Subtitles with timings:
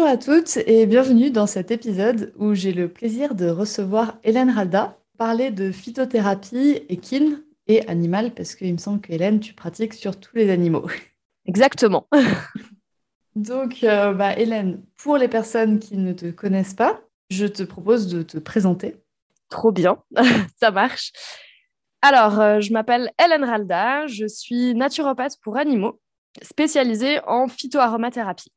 [0.00, 4.48] Bonjour à toutes et bienvenue dans cet épisode où j'ai le plaisir de recevoir Hélène
[4.48, 9.92] Ralda parler de phytothérapie équine et animale parce qu'il me semble que Hélène, tu pratiques
[9.92, 10.86] sur tous les animaux.
[11.44, 12.08] Exactement.
[13.36, 18.08] Donc, euh, bah, Hélène, pour les personnes qui ne te connaissent pas, je te propose
[18.08, 18.96] de te présenter.
[19.50, 20.02] Trop bien,
[20.58, 21.12] ça marche.
[22.00, 26.00] Alors, euh, je m'appelle Hélène Ralda, je suis naturopathe pour animaux,
[26.40, 28.50] spécialisée en phytoaromathérapie.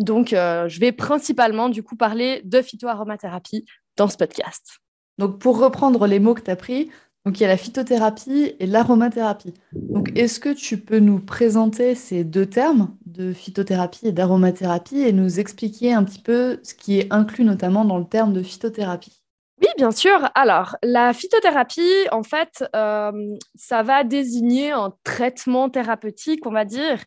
[0.00, 4.78] Donc, euh, je vais principalement du coup parler de phytoaromathérapie dans ce podcast.
[5.18, 6.90] Donc, pour reprendre les mots que tu as pris,
[7.26, 9.52] donc il y a la phytothérapie et l'aromathérapie.
[9.72, 15.12] Donc, est-ce que tu peux nous présenter ces deux termes de phytothérapie et d'aromathérapie et
[15.12, 19.20] nous expliquer un petit peu ce qui est inclus notamment dans le terme de phytothérapie?
[19.60, 20.30] Oui, bien sûr.
[20.34, 23.12] Alors, la phytothérapie, en fait, euh,
[23.56, 26.98] ça va désigner un traitement thérapeutique, on va dire,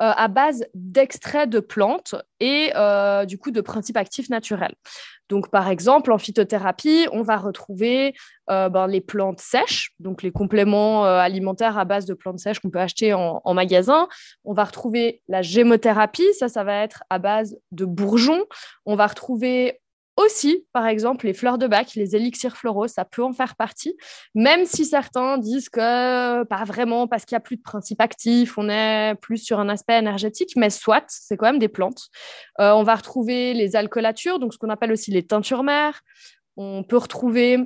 [0.00, 4.74] euh, à base d'extraits de plantes et euh, du coup de principes actifs naturels.
[5.28, 8.14] Donc, par exemple, en phytothérapie, on va retrouver
[8.48, 12.80] ben, les plantes sèches, donc les compléments alimentaires à base de plantes sèches qu'on peut
[12.80, 14.08] acheter en, en, magasin.
[14.44, 18.44] On va retrouver la gémothérapie, ça, ça va être à base de bourgeons.
[18.86, 19.79] On va retrouver
[20.24, 23.96] aussi, par exemple, les fleurs de bac, les élixirs floraux, ça peut en faire partie,
[24.34, 28.56] même si certains disent que pas vraiment parce qu'il n'y a plus de principe actif,
[28.58, 32.08] on est plus sur un aspect énergétique, mais soit, c'est quand même des plantes.
[32.60, 36.00] Euh, on va retrouver les alcoolatures, donc ce qu'on appelle aussi les teintures mères.
[36.56, 37.58] On peut retrouver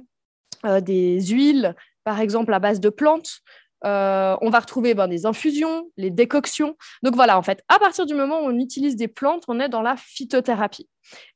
[0.65, 3.41] euh, des huiles, par exemple, à base de plantes.
[3.85, 6.77] Euh, on va retrouver ben, des infusions, les décoctions.
[7.03, 9.69] Donc voilà, en fait, à partir du moment où on utilise des plantes, on est
[9.69, 10.89] dans la phytothérapie.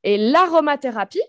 [0.03, 1.21] Et l'aromathérapie,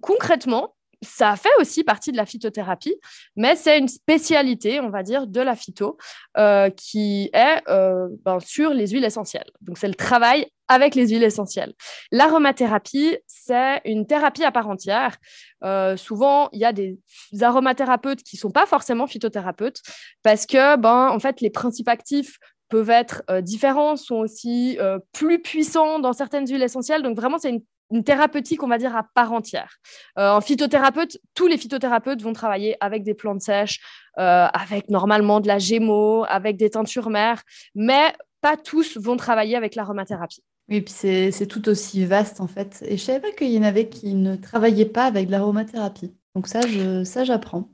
[0.00, 2.96] concrètement, ça fait aussi partie de la phytothérapie,
[3.36, 5.96] mais c'est une spécialité, on va dire, de la phyto
[6.36, 9.50] euh, qui est euh, ben, sur les huiles essentielles.
[9.60, 11.72] Donc, c'est le travail avec les huiles essentielles.
[12.10, 15.16] L'aromathérapie, c'est une thérapie à part entière.
[15.64, 16.98] Euh, souvent, il y a des
[17.40, 19.80] aromathérapeutes qui ne sont pas forcément phytothérapeutes
[20.22, 22.38] parce que, ben, en fait, les principes actifs
[22.68, 24.78] peuvent être différents, sont aussi
[25.12, 27.02] plus puissants dans certaines huiles essentielles.
[27.02, 29.78] Donc, vraiment, c'est une une thérapeutique, on va dire, à part entière.
[30.18, 33.80] Euh, en phytothérapeute, tous les phytothérapeutes vont travailler avec des plantes sèches,
[34.18, 37.42] euh, avec normalement de la gémeaux, avec des teintures mères,
[37.74, 40.42] mais pas tous vont travailler avec l'aromathérapie.
[40.68, 42.84] Oui, puis c'est tout aussi vaste en fait.
[42.86, 46.14] Et je savais pas qu'il y en avait qui ne travaillaient pas avec l'aromathérapie.
[46.34, 46.60] Donc ça,
[47.04, 47.70] ça j'apprends.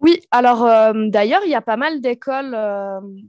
[0.00, 2.58] Oui, alors euh, d'ailleurs, il y a pas mal d'écoles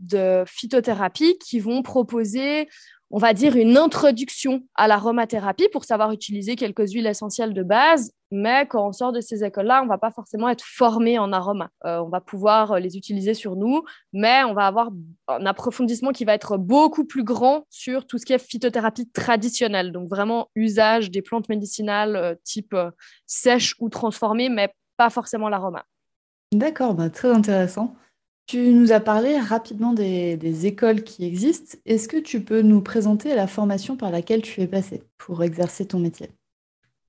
[0.01, 2.67] de phytothérapie qui vont proposer
[3.15, 8.11] on va dire, une introduction à l'aromathérapie pour savoir utiliser quelques huiles essentielles de base.
[8.31, 11.31] Mais quand on sort de ces écoles-là, on ne va pas forcément être formé en
[11.31, 11.69] aroma.
[11.85, 14.89] Euh, on va pouvoir euh, les utiliser sur nous, mais on va avoir
[15.27, 19.91] un approfondissement qui va être beaucoup plus grand sur tout ce qui est phytothérapie traditionnelle.
[19.91, 22.75] Donc vraiment usage des plantes médicinales euh, type
[23.27, 25.85] sèche ou transformées, mais pas forcément l'aroma.
[26.51, 27.93] D'accord, bah, très intéressant.
[28.45, 31.77] Tu nous as parlé rapidement des, écoles qui existent.
[31.85, 35.87] Est-ce que tu peux nous présenter la formation par laquelle tu es passé pour exercer
[35.87, 36.29] ton métier?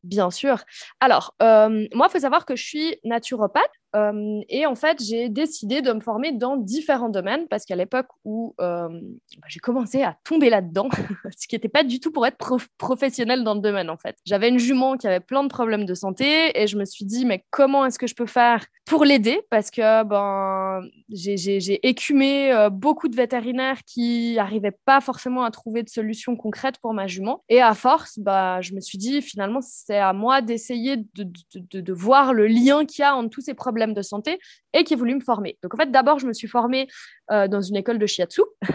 [0.04, 0.62] Bien sûr.
[1.00, 3.64] Alors, euh, moi, il faut savoir que je suis naturopathe.
[3.94, 8.08] Euh, et en fait, j'ai décidé de me former dans différents domaines parce qu'à l'époque
[8.24, 10.88] où euh, bah, j'ai commencé à tomber là-dedans,
[11.38, 12.38] ce qui n'était pas du tout pour être
[12.78, 14.16] professionnel dans le domaine en fait.
[14.24, 17.24] J'avais une jument qui avait plein de problèmes de santé et je me suis dit,
[17.24, 19.40] mais comment est-ce que je peux faire pour l'aider?
[19.50, 25.82] Parce que ben, j'ai écumé euh, beaucoup de vétérinaires qui n'arrivaient pas forcément à trouver
[25.82, 27.42] de solution concrète pour ma jument.
[27.48, 31.32] Et à force, bah, je me suis dit, finalement, c'est à moi d'essayer de, de,
[31.54, 34.38] de, de voir le lien qu'il y a entre tous ces problèmes de santé
[34.72, 35.58] et qui a voulu me former.
[35.62, 36.88] Donc en fait, d'abord, je me suis formée
[37.30, 38.42] euh, dans une école de shiatsu.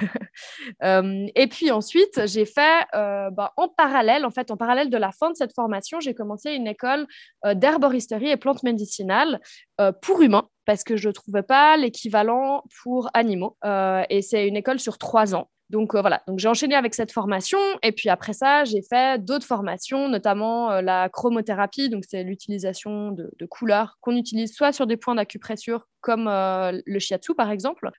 [0.84, 4.96] Euh, et puis ensuite, j'ai fait euh, bah, en parallèle, en fait, en parallèle de
[4.98, 7.08] la fin de cette formation, j'ai commencé une école
[7.56, 9.42] d'herboristerie et plantes médicinales
[10.02, 13.58] pour humains parce que je ne trouvais pas l'équivalent pour animaux.
[14.10, 15.50] et c'est une école sur trois ans.
[15.70, 19.24] Donc euh, voilà, donc j'ai enchaîné avec cette formation et puis après ça, j'ai fait
[19.24, 24.88] d'autres formations, notamment euh, la chromothérapie, donc c'est l'utilisation de, couleurs qu'on utilise soit sur
[24.88, 27.90] des points d'acupressure comme euh, le shiatsu par exemple,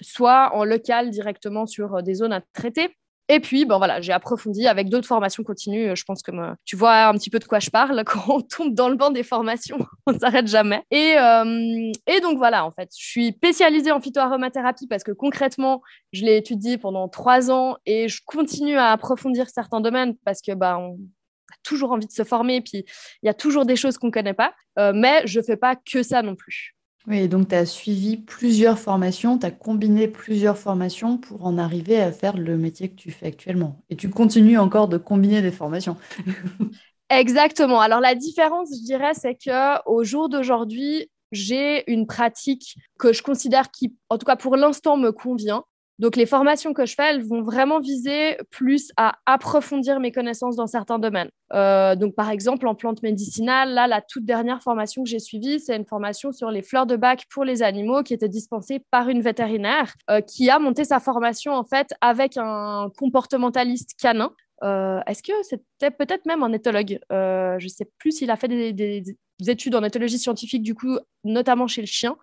[0.00, 2.94] soit en local directement sur des zones à traiter.
[3.30, 5.94] Et puis, bon, voilà, j'ai approfondi avec d'autres formations continues.
[5.94, 6.32] Je pense que
[6.64, 8.02] tu vois un petit peu de quoi je parle.
[8.06, 10.82] Quand on tombe dans le banc des formations, on ne s'arrête jamais.
[10.90, 15.82] Et, euh, et, donc, voilà, en fait, je suis spécialisée en phytoaromathérapie parce que concrètement,
[16.12, 20.52] je l'ai étudié pendant trois ans et je continue à approfondir certains domaines parce que,
[20.52, 22.62] bah, on a toujours envie de se former.
[22.62, 22.86] Puis,
[23.22, 24.54] il y a toujours des choses qu'on ne connaît pas.
[24.78, 26.77] Euh, mais je ne fais pas que ça non plus.
[27.08, 31.98] Oui, donc tu as suivi plusieurs formations, tu as combiné plusieurs formations pour en arriver
[31.98, 33.80] à faire le métier que tu fais actuellement.
[33.88, 35.96] Et tu continues encore de combiner des formations.
[37.10, 37.80] Exactement.
[37.80, 43.22] Alors la différence, je dirais, c'est que au jour d'aujourd'hui, j'ai une pratique que je
[43.22, 45.64] considère qui, en tout cas pour l'instant, me convient.
[45.98, 50.54] Donc, les formations que je fais, elles vont vraiment viser plus à approfondir mes connaissances
[50.54, 51.30] dans certains domaines.
[51.52, 55.58] Euh, donc, par exemple, en plantes médicinales, là, la toute dernière formation que j'ai suivie,
[55.58, 59.08] c'est une formation sur les fleurs de bac pour les animaux qui était dispensée par
[59.08, 64.30] une vétérinaire euh, qui a monté sa formation, en fait, avec un comportementaliste canin.
[64.62, 67.00] Euh, est-ce que c'était peut-être même un éthologue?
[67.10, 69.16] Je ne sais plus s'il a fait des, des
[69.50, 72.16] études en éthologie scientifique, du coup, notamment chez le chien.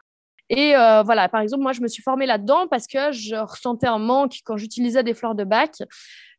[0.50, 3.88] Et euh, voilà, par exemple, moi, je me suis formée là-dedans parce que je ressentais
[3.88, 5.71] un manque quand j'utilisais des fleurs de bac.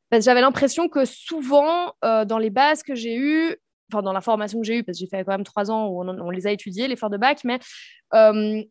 [0.09, 3.57] Parce que j'avais l'impression que souvent, euh, dans les bases que j'ai eues,
[3.93, 5.89] enfin, dans la formation que j'ai eue, parce que j'ai fait quand même trois ans
[5.89, 7.59] où on, les a étudiées, les fleurs de bac, mais
[8.15, 8.63] euh,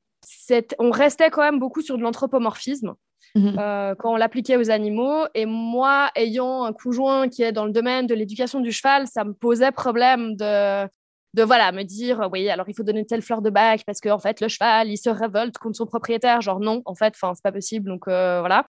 [0.79, 2.93] on restait quand même beaucoup sur de l'anthropomorphisme.
[3.33, 3.57] Mmh
[3.99, 5.25] quand on l'appliquait aux animaux.
[5.33, 9.25] Et moi, ayant un conjoint qui est dans le domaine de l'éducation du cheval, ça
[9.25, 10.87] me posait problème de,
[11.35, 14.09] de voilà me dire oui alors il faut donner telle fleur de bac parce que
[14.09, 17.33] en fait le cheval il se révolte contre son propriétaire genre non en fait enfin
[17.35, 18.65] c'est pas possible donc euh, voilà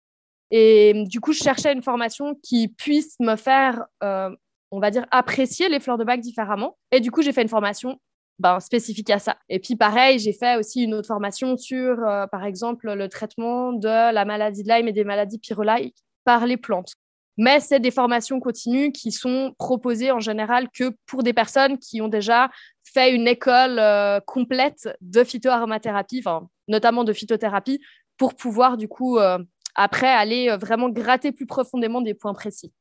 [0.50, 4.30] et du coup je cherchais une formation qui puisse me faire euh,
[4.71, 7.50] on va dire apprécier les fleurs de bac différemment et du coup j'ai fait une
[7.50, 8.00] formation
[8.39, 9.38] ben, spécifique à ça.
[9.48, 13.74] Et puis pareil, j'ai fait aussi une autre formation sur, euh, par exemple, le traitement
[13.74, 16.94] de la maladie de Lyme et des maladies pyrolaïques par les plantes.
[17.38, 22.01] Mais c'est des formations continues qui sont proposées en général que pour des personnes qui
[22.01, 22.50] ont déjà
[22.83, 27.81] fait une école euh, complète de phytoaromathérapie, enfin, notamment de phytothérapie,
[28.18, 29.39] pour pouvoir du coup euh,
[29.75, 32.71] après aller euh, vraiment gratter plus profondément des points précis.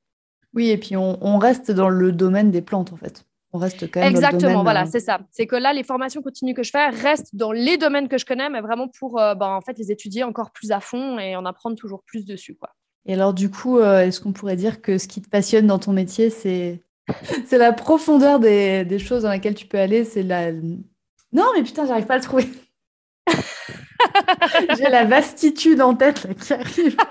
[0.54, 3.24] Oui, et puis on, reste dans le domaine des plantes en fait.
[3.54, 5.20] On reste quand même Exactement, dans le domaine, voilà, c'est ça.
[5.30, 8.26] C'est que là, les formations continues que je fais restent dans les domaines que je
[8.26, 11.46] connais, mais vraiment pour ben, en fait, les étudier encore plus à fond et en
[11.46, 12.54] apprendre toujours plus dessus.
[12.54, 12.70] Quoi.
[13.06, 15.78] Et alors, du coup, euh, est-ce qu'on pourrait dire que ce qui te passionne dans
[15.78, 16.80] ton métier, c'est
[17.46, 20.52] c'est la profondeur des, des, choses dans lesquelles tu peux aller C'est la.
[20.52, 22.48] Non, mais putain, j'arrive pas à le trouver.
[24.76, 26.96] J'ai la vastitude en tête là, qui arrive.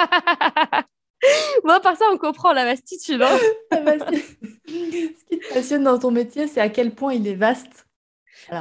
[1.63, 3.21] Bon, par ça, on comprend la vastitude.
[3.21, 3.37] Hein.
[3.71, 7.85] Ce qui te passionne dans ton métier, c'est à quel point il est vaste.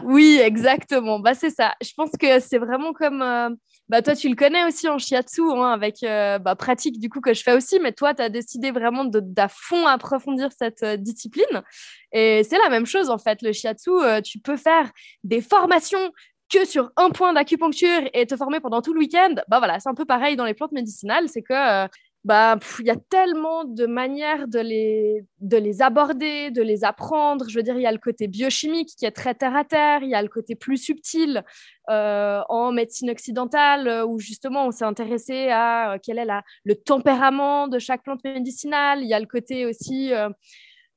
[0.04, 1.18] Oui, exactement.
[1.18, 1.74] Bah, c'est ça.
[1.82, 3.22] Je pense que c'est vraiment comme.
[3.22, 3.50] Euh,
[3.88, 7.20] bah, toi, tu le connais aussi en shiatsu, hein, avec euh, bah, pratique du coup
[7.20, 10.96] que je fais aussi, mais toi, tu as décidé vraiment d'à fond approfondir cette euh,
[10.96, 11.62] discipline.
[12.12, 13.42] Et c'est la même chose en fait.
[13.42, 13.90] Le shiatsu,
[14.24, 14.90] tu peux faire
[15.24, 16.12] des formations
[16.52, 19.34] que sur un point d'acupuncture et te former pendant tout le week-end.
[19.48, 21.88] Bah voilà, c'est un peu pareil dans les plantes médicinales, c'est que
[22.24, 27.46] bah, il y a tellement de manières de les, de les aborder, de les apprendre.
[27.48, 30.02] Je veux dire, il y a le côté biochimique qui est très terre à terre,
[30.02, 31.42] il y a le côté plus subtil
[31.88, 36.26] euh, en médecine occidentale euh, où justement on s'est intéressé à euh, quel est
[36.64, 39.00] le tempérament de chaque plante médicinale.
[39.02, 40.12] Il y a le côté aussi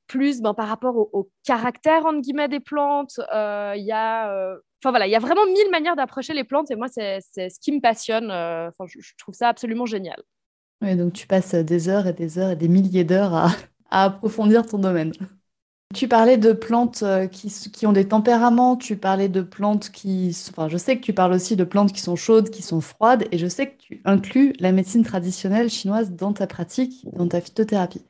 [0.08, 3.18] plus ben, par rapport au, caractère entre guillemets des plantes.
[3.18, 6.76] il y a Enfin voilà, il y a vraiment mille manières d'approcher les plantes et
[6.76, 8.30] moi, c'est ce qui me passionne.
[8.30, 10.22] Enfin, je trouve ça absolument génial.
[10.84, 13.52] Oui, donc tu passes des heures et des heures et des milliers d'heures à,
[13.90, 15.14] approfondir ton domaine.
[15.96, 20.36] Tu parlais de plantes euh, qui, ont des tempéraments, tu parlais de plantes qui...
[20.50, 23.26] Enfin, je sais que tu parles aussi de plantes qui sont chaudes, qui sont froides,
[23.32, 27.40] et je sais que tu inclus la médecine traditionnelle chinoise dans ta pratique, dans ta
[27.40, 28.02] phytothérapie.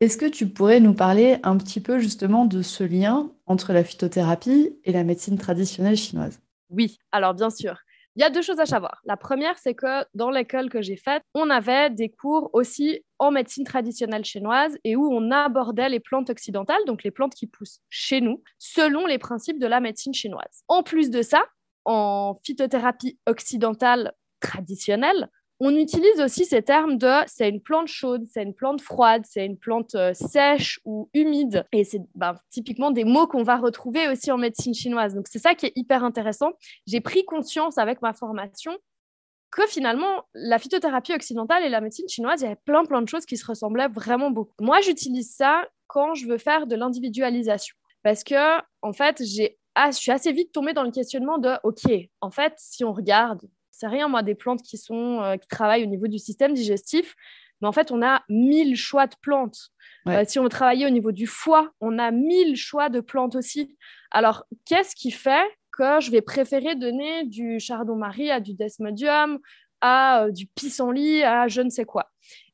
[0.00, 3.84] Est-ce que tu pourrais nous parler un petit peu justement de ce lien entre la
[3.84, 6.40] phytothérapie et la médecine traditionnelle chinoise?
[6.70, 7.76] Oui, alors bien sûr.
[8.16, 9.00] Il y a deux choses à savoir.
[9.04, 13.32] La première, c'est que dans l'école que j'ai faite, on avait des cours aussi en
[13.32, 17.80] médecine traditionnelle chinoise et où on abordait les plantes occidentales, donc les plantes qui poussent
[17.90, 20.62] chez nous, selon les principes de la médecine chinoise.
[20.68, 21.44] En plus de ça,
[21.84, 25.28] en phytothérapie occidentale traditionnelle,
[25.64, 29.46] on utilise aussi ces termes de c'est une plante chaude, c'est une plante froide, c'est
[29.46, 31.66] une plante euh, sèche ou humide.
[31.72, 35.14] Et c'est ben, typiquement des mots qu'on va retrouver aussi en médecine chinoise.
[35.14, 36.50] Donc c'est ça qui est hyper intéressant.
[36.86, 38.76] J'ai pris conscience avec ma formation
[39.50, 43.08] que finalement, la phytothérapie occidentale et la médecine chinoise, il y avait plein, plein de
[43.08, 44.54] choses qui se ressemblaient vraiment beaucoup.
[44.60, 47.76] Moi, j'utilise ça quand je veux faire de l'individualisation.
[48.02, 51.90] Parce que, en fait, j'ai, je suis assez vite tombée dans le questionnement de, OK,
[52.20, 53.40] en fait, si on regarde
[53.74, 57.14] sais rien moi, des plantes qui, sont, euh, qui travaillent au niveau du système digestif.
[57.60, 59.70] Mais en fait, on a mille choix de plantes.
[60.08, 63.36] Euh, si on veut travailler au niveau du foie, on a mille choix de plantes
[63.36, 63.76] aussi.
[64.10, 69.38] Alors, qu'est-ce qui fait que je vais préférer donner du chardon-marie à du desmodium,
[69.80, 72.10] à du pissenlit, à je ne sais quoi?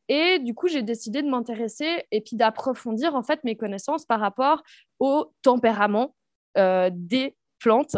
[0.08, 4.18] Et du coup, j'ai décidé de m'intéresser et puis d'approfondir en fait mes connaissances par
[4.18, 4.62] rapport
[4.98, 6.16] au tempérament
[6.58, 7.96] euh, des plantes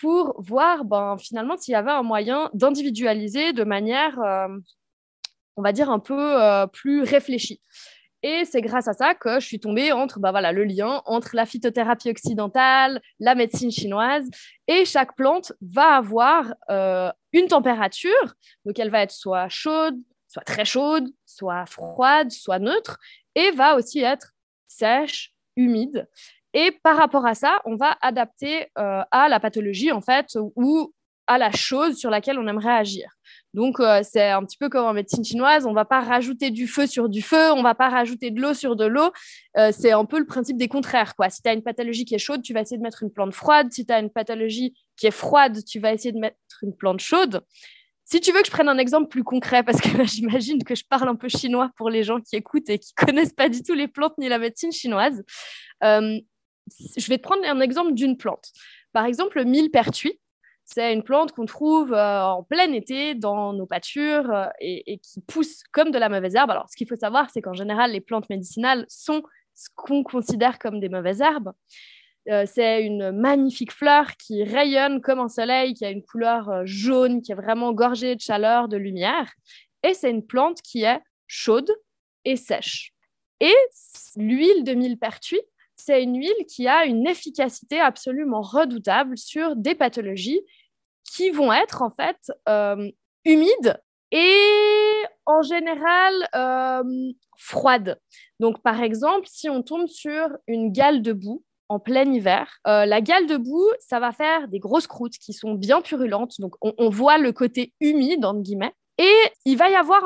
[0.00, 4.48] pour voir ben, finalement s'il y avait un moyen d'individualiser de manière, euh,
[5.56, 7.60] on va dire, un peu euh, plus réfléchie.
[8.22, 11.36] Et c'est grâce à ça que je suis tombée entre ben voilà, le lien entre
[11.36, 14.28] la phytothérapie occidentale, la médecine chinoise.
[14.66, 16.52] Et chaque plante va avoir
[17.32, 18.34] une température.
[18.64, 19.94] Donc elle va être soit chaude,
[20.26, 22.98] soit très chaude, soit froide, soit neutre,
[23.34, 24.34] et va aussi être
[24.66, 26.08] sèche, humide.
[26.54, 30.92] Et par rapport à ça, on va adapter euh, à la pathologie, en fait, ou
[31.26, 33.10] à la chose sur laquelle on aimerait agir.
[33.54, 36.50] Donc, euh, c'est un petit peu comme en médecine chinoise, on ne va pas rajouter
[36.50, 39.12] du feu sur du feu, on ne va pas rajouter de l'eau sur de l'eau.
[39.56, 41.14] Euh, c'est un peu le principe des contraires.
[41.30, 43.34] Si tu as une pathologie qui est chaude, tu vas essayer de mettre une plante
[43.34, 43.68] froide.
[43.70, 47.00] Si tu as une pathologie qui est froide, tu vas essayer de mettre une plante
[47.00, 47.42] chaude.
[48.04, 50.84] Si tu veux que je prenne un exemple plus concret, parce que j'imagine que je
[50.88, 53.74] parle un peu chinois pour les gens qui écoutent et qui connaissent pas du tout
[53.74, 55.22] les plantes ni la médecine chinoise,
[56.96, 58.52] je vais te prendre un exemple d'une plante.
[58.92, 60.18] Par exemple, le millepertuis.
[60.64, 65.22] C'est une plante qu'on trouve euh, en plein été dans nos pâtures euh, et, qui
[65.22, 66.50] pousse comme de la mauvaise herbe.
[66.50, 69.22] Alors, ce qu'il faut savoir, c'est qu'en général, les plantes médicinales sont
[69.54, 71.52] ce qu'on considère comme des mauvaises herbes.
[72.28, 77.22] Euh, c'est une magnifique fleur qui rayonne comme un soleil, qui a une couleur jaune,
[77.22, 79.32] qui est vraiment gorgée de chaleur, de lumière.
[79.82, 81.70] Et c'est une plante qui est chaude
[82.26, 82.92] et sèche.
[83.40, 83.54] Et
[84.16, 85.40] l'huile de millepertuis,
[85.78, 90.40] c'est une huile qui a une efficacité absolument redoutable sur des pathologies
[91.04, 92.18] qui vont être en fait
[92.48, 92.90] euh,
[93.24, 93.80] humides
[94.10, 94.36] et
[95.26, 96.12] en général
[97.36, 98.00] froides.
[98.40, 102.60] Donc par exemple, si on tombe sur une gale de boue, en plein hiver.
[102.66, 106.40] Euh, la gale de boue, ça va faire des grosses croûtes qui sont bien purulentes.
[106.40, 108.72] Donc, on, voit le côté humide, entre guillemets.
[108.98, 109.14] Et
[109.44, 110.04] il peut y avoir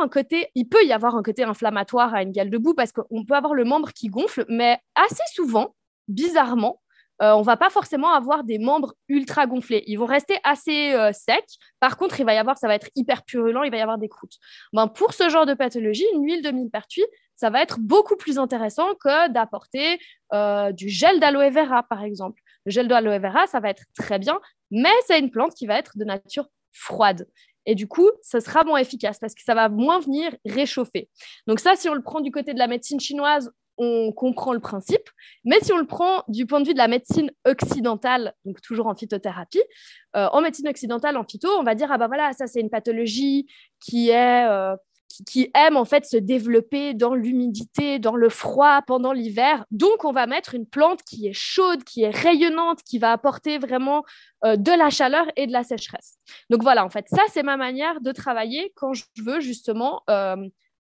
[1.17, 4.09] un côté inflammatoire à une gale de boue parce qu'on peut avoir le membre qui
[4.09, 5.75] gonfle, mais assez souvent,
[6.09, 6.83] bizarrement,
[7.23, 9.85] euh, on va pas forcément avoir des membres ultra gonflés.
[9.87, 11.45] Ils vont rester assez euh, secs.
[11.79, 14.09] Par contre, il va avoir, ça va être hyper purulent, il va y avoir des
[14.09, 14.37] croûtes.
[14.73, 17.05] Ben, pour ce genre de pathologie, une huile de millepertuis,
[17.37, 20.01] ça va être beaucoup plus intéressant que d'apporter
[20.33, 22.41] euh, du gel d'aloe vera, par exemple.
[22.67, 25.79] Le gel d'aloe vera, ça va être très bien, mais c'est une plante qui va
[25.79, 27.29] être de nature froide.
[27.67, 31.09] Et du coup, ça sera moins efficace parce que ça va moins venir réchauffer.
[31.47, 34.61] Donc ça, si on le prend du côté de la médecine chinoise, on comprend le
[34.61, 35.09] principe.
[35.45, 38.87] Mais si on le prend du point de vue de la médecine occidentale, donc toujours
[38.87, 39.63] en phytothérapie,
[40.17, 42.71] euh, en médecine occidentale, en phyto, on va dire, ah ben voilà, ça c'est une
[42.71, 43.47] pathologie
[43.81, 44.47] qui est...
[44.47, 44.77] Euh,
[45.27, 49.65] qui, aime en fait se développer dans l'humidité, dans le froid pendant l'hiver.
[49.71, 53.59] Donc, on va mettre une plante qui est chaude, qui est rayonnante, qui va apporter
[53.59, 54.05] vraiment
[54.45, 56.19] euh, de la chaleur et de la sécheresse.
[56.51, 60.03] Donc voilà, en fait, ça, c'est ma manière de travailler quand je veux justement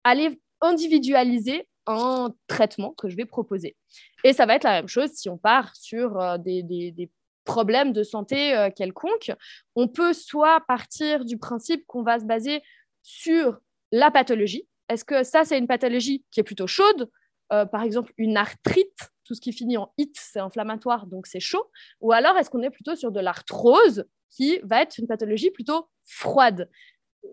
[0.04, 3.76] aller individualiser un traitement que je vais proposer.
[4.24, 7.10] Et ça va être la même chose si on part sur euh, des,
[7.44, 9.32] problèmes de santé euh, quelconques.
[9.74, 12.62] On peut soit partir du principe qu'on va se baser
[13.02, 13.58] sur
[13.92, 14.66] la pathologie.
[14.88, 17.10] Est-ce que ça, c'est une pathologie qui est plutôt chaude?
[17.52, 21.40] Euh, Par exemple, une arthrite, tout ce qui finit en it, c'est inflammatoire, donc c'est
[21.40, 21.70] chaud.
[22.00, 25.88] Ou alors, est-ce qu'on est plutôt sur de l'arthrose qui va être une pathologie plutôt
[26.04, 26.68] froide?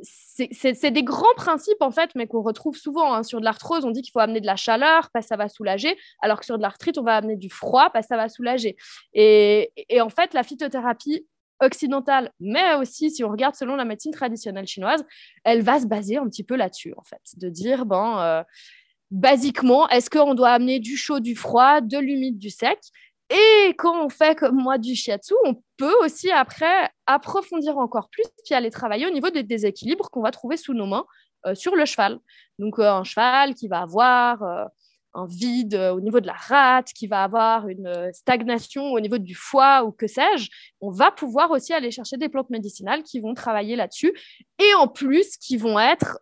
[0.04, 3.12] C'est des grands principes en fait, mais qu'on retrouve souvent.
[3.14, 3.24] Hein.
[3.24, 5.50] Sur de l'arthrose, on dit qu'il faut amener de la chaleur parce que ça va
[5.50, 8.30] soulager, alors que sur de l'arthrite, on va amener du froid parce que ça va
[8.30, 8.78] soulager.
[9.14, 11.26] Et, en fait, la phytothérapie
[11.62, 15.04] occidentale, mais aussi si on regarde selon la médecine traditionnelle chinoise,
[15.44, 18.42] elle va se baser un petit peu là-dessus en fait, de dire bon, euh,
[19.12, 22.80] basiquement, est-ce qu'on doit amener du chaud, du froid, de l'humide, du sec?
[23.30, 28.24] Et quand on fait comme moi du shiatsu, on peut aussi après approfondir encore plus
[28.44, 31.06] puis aller travailler au niveau des déséquilibres qu'on va trouver sous nos mains
[31.46, 32.20] euh, sur le cheval.
[32.58, 34.42] Donc euh, un cheval qui va avoir
[35.14, 39.36] un vide au niveau de la rate, qui va avoir une stagnation au niveau du
[39.36, 40.50] foie ou que sais-je,
[40.82, 44.14] on va pouvoir aussi aller chercher des plantes médicinales qui vont travailler là-dessus
[44.60, 46.20] et en plus qui vont être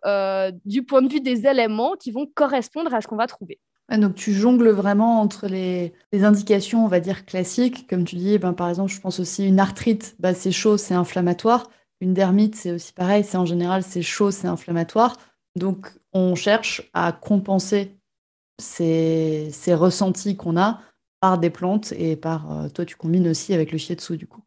[0.64, 3.58] du point de vue des éléments qui vont correspondre à ce qu'on va trouver
[3.96, 7.88] donc tu jongles vraiment entre les, indications, on va dire, classiques.
[7.88, 10.94] Comme tu dis, ben, par exemple, je pense aussi une arthrite, bah, c'est chaud, c'est
[10.94, 11.70] inflammatoire.
[12.00, 15.16] Une dermite, c'est aussi pareil, c'est en général, c'est chaud, c'est inflammatoire.
[15.56, 17.97] Donc on cherche à compenser
[18.58, 20.80] ces, ressentis qu'on a
[21.20, 24.42] par des plantes et par, euh, toi, tu combines aussi avec le shiatsu du coup.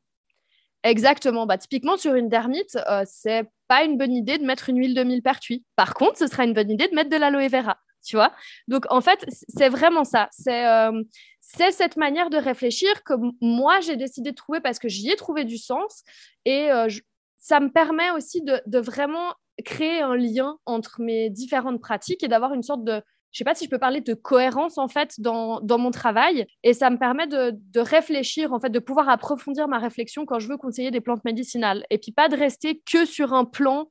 [0.84, 1.46] Exactement.
[1.46, 4.96] Bah, typiquement, sur une dermite, euh, c'est pas une bonne idée de mettre une huile
[4.96, 5.64] de millepertuis.
[5.76, 8.32] Par contre, ce sera une bonne idée de mettre de l'aloe vera, tu vois.
[8.68, 10.28] Donc, en fait, c'est vraiment ça.
[10.32, 11.04] C'est euh,
[11.40, 15.16] c'est cette manière de réfléchir que moi, j'ai décidé de trouver parce que j'y ai
[15.16, 16.04] trouvé du sens.
[16.46, 16.88] Et euh,
[17.38, 19.34] ça me permet aussi de, de, vraiment
[19.66, 23.02] créer un lien entre mes différentes pratiques et d'avoir une sorte de,
[23.32, 26.46] je sais pas si je peux parler de cohérence en fait dans, dans mon travail.
[26.64, 30.40] Et ça me permet de, de, réfléchir en fait de pouvoir approfondir ma réflexion quand
[30.40, 31.86] je veux conseiller des plantes médicinales.
[31.90, 33.90] Et puis pas de rester que sur un plan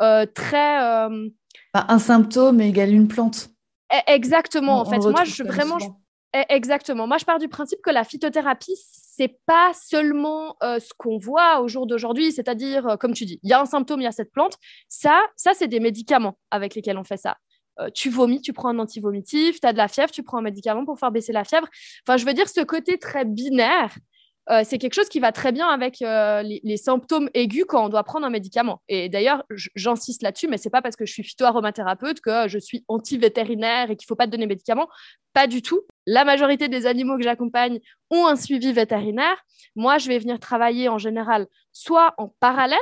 [0.00, 1.28] euh, très euh...
[1.74, 3.48] un symptôme égale une plante.
[3.92, 4.98] E-, exactement en fait.
[4.98, 7.08] moi je vraiment e-, exactement.
[7.08, 11.60] Moi je pars du principe que la phytothérapie c'est pas seulement euh, ce qu'on voit
[11.60, 14.08] au jour d'aujourd'hui c'est-à-dire euh, comme tu dis il y a un symptôme il y
[14.08, 14.56] a cette plante.
[14.88, 17.38] Ça ça c'est des médicaments avec lesquels on fait ça
[17.80, 20.42] euh, tu vomis, tu prends un antivomitif, tu as de la fièvre, tu prends un
[20.42, 21.68] médicament pour faire baisser la fièvre.
[22.06, 23.94] Enfin, je veux dire, ce côté très binaire,
[24.50, 27.88] euh, c'est quelque chose qui va très bien avec euh, les, symptômes aigus quand on
[27.90, 28.80] doit prendre un médicament.
[28.88, 29.44] Et d'ailleurs,
[29.74, 33.96] j'insiste là-dessus, mais c'est pas parce que je suis phytoaromathérapeute que je suis anti-vétérinaire et
[33.96, 34.88] qu'il faut pas te donner de médicaments.
[35.34, 35.82] Pas du tout.
[36.06, 37.78] La majorité des animaux que j'accompagne
[38.10, 39.36] ont un suivi vétérinaire.
[39.76, 42.78] Moi, je vais venir travailler en général soit en parallèle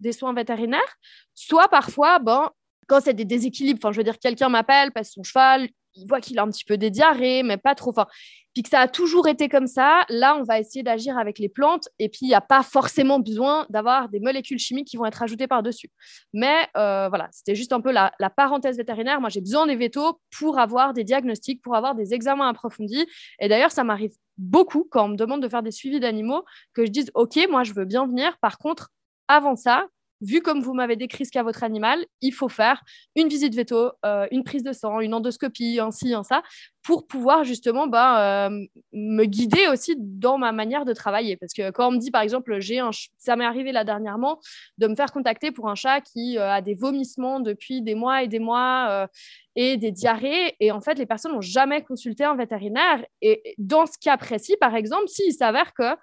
[0.00, 0.96] des soins vétérinaires,
[1.34, 2.50] soit parfois, ben,
[2.90, 6.20] quand c'est des déséquilibres, enfin, je veux dire, quelqu'un m'appelle que son cheval, il voit
[6.20, 7.90] qu'il a un petit peu des diarrhées, mais pas trop.
[7.90, 8.06] Enfin,
[8.52, 11.48] puis que ça a toujours été comme ça, là, on va essayer d'agir avec les
[11.48, 11.88] plantes.
[12.00, 15.22] Et puis, il n'y a pas forcément besoin d'avoir des molécules chimiques qui vont être
[15.22, 15.88] ajoutées par-dessus.
[16.32, 19.20] Mais euh, voilà, c'était juste un peu la, la parenthèse vétérinaire.
[19.20, 23.06] Moi, j'ai besoin des vétos pour avoir des diagnostics, pour avoir des examens approfondis.
[23.38, 26.44] Et d'ailleurs, ça m'arrive beaucoup quand on me demande de faire des suivis d'animaux,
[26.74, 28.36] que je dise, OK, moi, je veux bien venir.
[28.40, 28.90] Par contre,
[29.28, 29.86] avant ça,
[30.20, 32.82] vu comme vous m'avez décrit ce qu'a votre animal, il faut faire
[33.16, 36.42] une visite veto, euh, une prise de sang, une endoscopie, ainsi, un ça,
[36.82, 41.36] pour pouvoir justement bah, euh, me guider aussi dans ma manière de travailler.
[41.36, 44.40] Parce que quand on me dit, par exemple, j'ai un ça m'est arrivé là dernièrement
[44.78, 48.22] de me faire contacter pour un chat qui euh, a des vomissements depuis des mois
[48.22, 49.08] et des mois
[49.56, 50.54] et des diarrhées.
[50.60, 53.04] Et en fait, les personnes n'ont jamais consulté un vétérinaire.
[53.20, 55.96] Et dans ce cas précis, par exemple, s'il s'avère que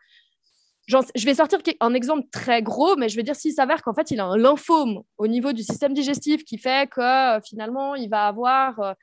[0.88, 4.10] je vais sortir un exemple très gros, mais je vais dire s'il s'avère qu'en fait,
[4.12, 8.10] il a un lymphome au niveau du système digestif qui fait que euh, finalement, il
[8.10, 8.94] va avoir euh,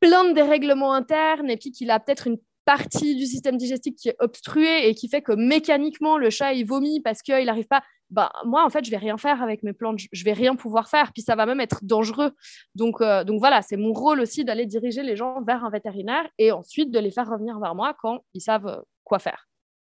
[0.00, 4.08] plein de dérèglements internes et puis qu'il a peut-être une partie du système digestif qui
[4.08, 7.82] est obstruée et qui fait que mécaniquement, le chat, il vomit parce qu'il n'arrive pas.
[8.10, 9.98] Bah, moi, en fait, je vais rien faire avec mes plantes.
[10.12, 11.12] Je vais rien pouvoir faire.
[11.12, 12.32] Puis ça va même être dangereux.
[12.76, 16.28] Donc, euh, donc voilà, c'est mon rôle aussi d'aller diriger les gens vers un vétérinaire
[16.38, 19.45] et ensuite de les faire revenir vers moi quand ils savent quoi faire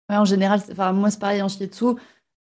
[0.09, 1.85] en général, enfin, moi, c'est pareil en shiatsu.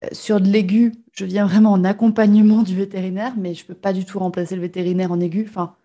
[0.04, 3.76] Euh, sur de l'aigu, je viens vraiment en accompagnement du vétérinaire, mais je ne peux
[3.76, 5.46] pas du tout remplacer le vétérinaire en aigu.
[5.48, 5.76] Enfin,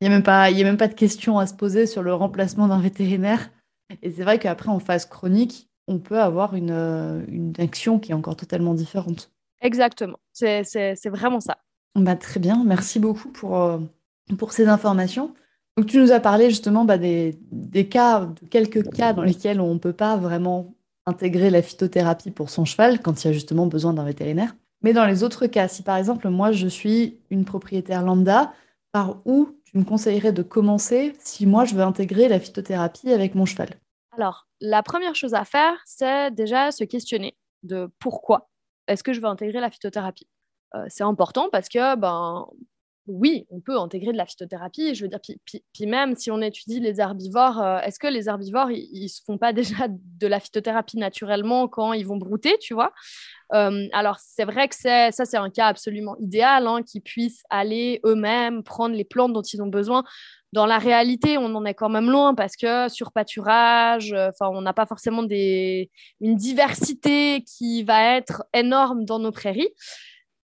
[0.00, 2.12] il n'y a, même pas, a même pas de question à se poser sur le
[2.12, 3.50] remplacement d'un vétérinaire.
[4.02, 8.12] Et c'est vrai qu'après, en phase chronique, on peut avoir une, euh, une action qui
[8.12, 9.30] est encore totalement différente.
[9.60, 10.64] Exactement, c'est
[11.06, 11.58] vraiment ça.
[11.94, 13.78] Bah, très bien, merci beaucoup pour, euh,
[14.38, 15.34] pour ces informations.
[15.76, 19.60] Donc, tu nous as parlé justement bah, des, des, cas, de quelques cas dans lesquels
[19.60, 20.74] on ne peut pas vraiment
[21.06, 24.54] intégrer la phytothérapie pour son cheval quand il y a justement besoin d'un vétérinaire.
[24.82, 28.52] Mais dans les autres cas, si par exemple moi je suis une propriétaire lambda,
[28.92, 33.34] par où tu me conseillerais de commencer si moi je veux intégrer la phytothérapie avec
[33.34, 33.70] mon cheval?
[34.12, 38.50] Alors, la première chose à faire, c'est déjà se questionner de pourquoi
[38.86, 40.28] est-ce que je veux intégrer la phytothérapie?
[40.74, 42.46] Euh, c'est important parce que ben,
[43.06, 44.94] oui, on peut intégrer de la phytothérapie.
[44.94, 48.70] Je veux dire, puis, même si on étudie les herbivores, euh, est-ce que les herbivores,
[48.70, 52.74] ils, ne se font pas déjà de la phytothérapie naturellement quand ils vont brouter, tu
[52.74, 52.92] vois?
[53.54, 58.00] Euh, Alors, c'est vrai que ça, c'est un cas absolument idéal, hein, qu'ils puissent aller
[58.04, 60.04] eux-mêmes prendre les plantes dont ils ont besoin.
[60.52, 64.60] Dans la réalité, on en est quand même loin parce que sur pâturage, euh, on
[64.60, 69.70] n'a pas forcément une diversité qui va être énorme dans nos prairies.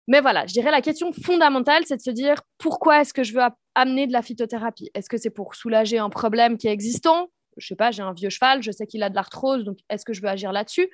[0.08, 3.34] Mais voilà, je dirais la question fondamentale, c'est de se dire pourquoi est-ce que je
[3.34, 3.42] veux
[3.76, 4.89] amener de la phytothérapie?
[4.94, 7.30] Est-ce que c'est pour soulager un problème qui est existant?
[7.58, 10.06] Je sais pas, j'ai un vieux cheval, je sais qu'il a de l'arthrose, donc est-ce
[10.06, 10.89] que je veux agir là-dessus?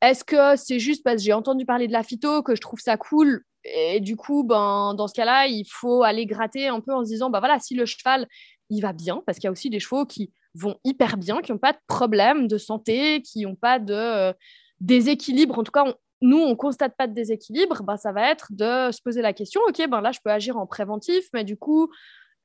[0.00, 2.80] Est-ce que c'est juste parce que j'ai entendu parler de la phyto que je trouve
[2.80, 6.92] ça cool et du coup, ben, dans ce cas-là, il faut aller gratter un peu
[6.92, 8.26] en se disant, bah voilà, si le cheval,
[8.70, 11.52] il va bien, parce qu'il y a aussi des chevaux qui vont hyper bien, qui
[11.52, 14.32] n'ont pas de problème de santé, qui n'ont pas de euh,
[14.80, 15.58] déséquilibre.
[15.58, 15.84] En tout cas,
[16.22, 19.60] nous, on constate pas de déséquilibre, bah, ça va être de se poser la question,
[19.68, 21.90] ok, ben là, je peux agir en préventif, mais du coup,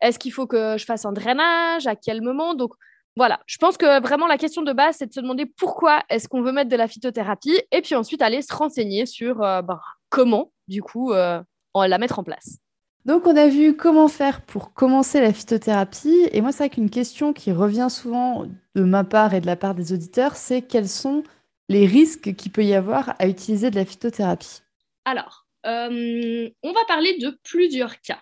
[0.02, 1.88] est-ce qu'il faut que je fasse un drainage?
[1.88, 2.54] À quel moment?
[2.54, 2.74] Donc,
[3.16, 6.28] voilà, je pense que vraiment la question de base, c'est de se demander pourquoi est-ce
[6.28, 9.80] qu'on veut mettre de la phytothérapie, et puis ensuite aller se renseigner sur euh, ben,
[10.10, 11.42] comment, du coup, euh,
[11.76, 12.58] la mettre en place.
[13.06, 16.28] Donc, on a vu comment faire pour commencer la phytothérapie.
[16.32, 19.56] Et moi, c'est vrai qu'une question qui revient souvent de ma part et de la
[19.56, 21.24] part des auditeurs, c'est quels sont
[21.70, 24.62] les risques qu'il peut y avoir à utiliser de la phytothérapie.
[25.06, 28.22] Alors, on va parler de plusieurs cas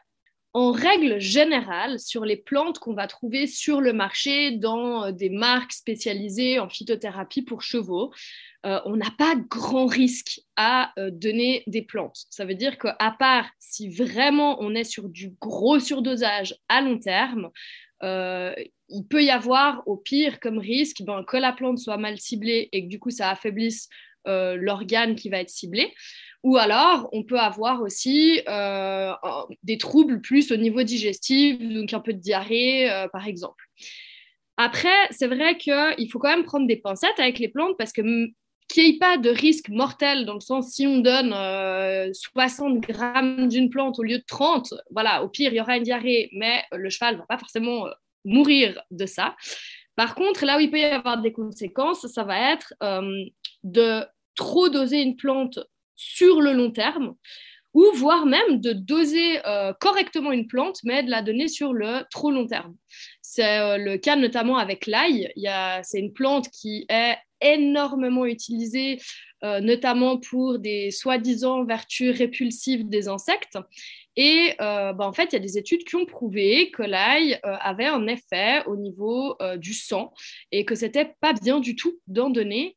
[0.56, 5.30] en règle générale, sur les plantes qu'on va trouver sur le marché dans euh, des
[5.30, 8.14] marques spécialisées en phytothérapie pour chevaux,
[8.66, 12.24] euh, on n'a pas grand risque à euh, donner des plantes.
[12.30, 17.00] Ça veut dire qu'à part si vraiment on est sur du gros surdosage à long
[17.00, 17.50] terme,
[18.02, 22.70] il peut y avoir au pire comme risque ben, que la plante soit mal ciblée
[22.72, 23.90] et que du coup ça affaiblisse
[24.26, 25.92] l'organe qui va être ciblé.
[26.46, 29.12] Ou alors, on peut avoir aussi euh,
[29.64, 33.66] des troubles plus au niveau digestif, donc un peu de diarrhée, euh, par exemple.
[34.56, 38.04] Après, c'est vrai qu'il faut quand même prendre des pincettes avec les plantes parce que
[38.68, 41.32] qu'il n'y ait pas de risque mortel dans le sens si on donne
[42.14, 45.78] 60 euh, grammes d'une plante au lieu de 30, voilà, au pire, il y aura
[45.78, 47.88] une diarrhée, mais le cheval ne va pas forcément
[48.24, 49.36] mourir de ça.
[49.96, 52.72] Par contre, là où il peut y avoir des conséquences, ça va être
[53.64, 54.06] de
[54.36, 55.60] trop doser une plante
[55.96, 57.16] sur le long terme,
[57.74, 62.04] ou voire même de doser euh, correctement une plante, mais de la donner sur le
[62.10, 62.76] trop long terme.
[63.22, 65.30] C'est euh, le cas notamment avec l'ail.
[65.84, 69.00] C'est une plante qui est énormément utilisée,
[69.44, 73.58] euh, notamment pour des soi-disant vertus répulsives des insectes.
[74.18, 77.34] Et euh, bah, en fait, il y a des études qui ont prouvé que l'ail
[77.46, 80.14] euh, avait un effet au niveau euh, du sang
[80.52, 82.76] et que c'était pas bien du tout d'en donner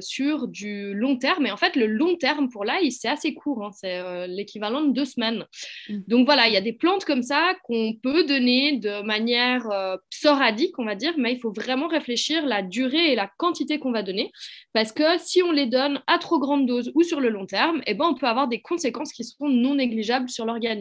[0.00, 1.46] sur du long terme.
[1.46, 3.70] Et en fait, le long terme pour l'ail, c'est assez court, hein.
[3.72, 5.44] c'est l'équivalent de deux semaines.
[5.88, 5.98] Mm.
[6.06, 9.66] Donc voilà, il y a des plantes comme ça qu'on peut donner de manière
[10.10, 13.92] psoradique, on va dire, mais il faut vraiment réfléchir la durée et la quantité qu'on
[13.92, 14.30] va donner
[14.72, 17.82] parce que si on les donne à trop grande dose ou sur le long terme,
[17.86, 20.77] eh ben, on peut avoir des conséquences qui seront non négligeables sur l'organisme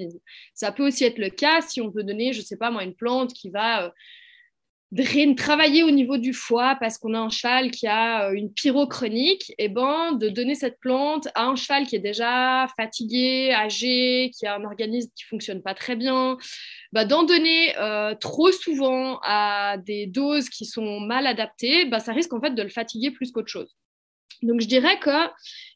[0.53, 2.83] ça peut aussi être le cas si on veut donner, je ne sais pas moi,
[2.83, 3.89] une plante qui va euh,
[5.35, 8.87] travailler au niveau du foie parce qu'on a un cheval qui a euh, une pyro
[8.87, 13.51] chronique, et eh ben de donner cette plante à un cheval qui est déjà fatigué,
[13.53, 16.37] âgé, qui a un organisme qui fonctionne pas très bien,
[16.93, 22.13] bah, d'en donner euh, trop souvent à des doses qui sont mal adaptées, bah, ça
[22.13, 23.75] risque en fait de le fatiguer plus qu'autre chose.
[24.43, 25.29] Donc je dirais que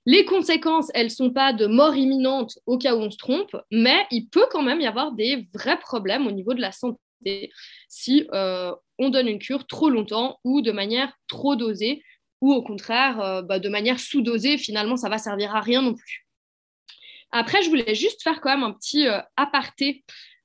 [0.06, 3.56] les conséquences, elles ne sont pas de mort imminente au cas où on se trompe,
[3.72, 7.00] mais il peut quand même y avoir des vrais problèmes au niveau de la santé
[7.88, 12.04] si euh, on donne une cure trop longtemps ou de manière trop dosée,
[12.42, 15.94] ou au contraire euh, bah, de manière sous-dosée, finalement ça va servir à rien non
[15.94, 16.28] plus.
[17.32, 20.04] Après, je voulais juste faire quand même un petit euh, aparté